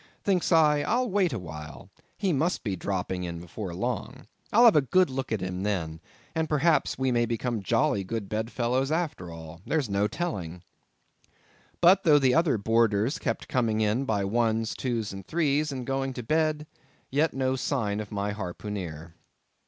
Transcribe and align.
Thinks 0.23 0.51
I, 0.51 0.81
I'll 0.81 1.07
wait 1.11 1.31
awhile; 1.31 1.91
he 2.17 2.33
must 2.33 2.63
be 2.63 2.75
dropping 2.75 3.23
in 3.23 3.39
before 3.39 3.71
long. 3.75 4.25
I'll 4.51 4.65
have 4.65 4.75
a 4.75 4.81
good 4.81 5.11
look 5.11 5.31
at 5.31 5.41
him 5.41 5.61
then, 5.61 6.01
and 6.33 6.49
perhaps 6.49 6.97
we 6.97 7.11
may 7.11 7.27
become 7.27 7.61
jolly 7.61 8.03
good 8.03 8.27
bedfellows 8.27 8.91
after 8.91 9.29
all—there's 9.31 9.91
no 9.91 10.07
telling. 10.07 10.63
But 11.81 12.01
though 12.03 12.17
the 12.17 12.33
other 12.33 12.57
boarders 12.57 13.19
kept 13.19 13.47
coming 13.47 13.79
in 13.81 14.05
by 14.05 14.25
ones, 14.25 14.73
twos, 14.73 15.13
and 15.13 15.23
threes, 15.23 15.71
and 15.71 15.85
going 15.85 16.13
to 16.13 16.23
bed, 16.23 16.65
yet 17.11 17.35
no 17.35 17.55
sign 17.55 17.99
of 17.99 18.11
my 18.11 18.31
harpooneer. 18.31 19.13